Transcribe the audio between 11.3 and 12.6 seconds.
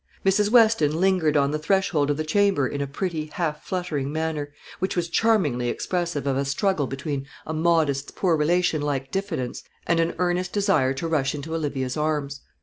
into Olivia's arms.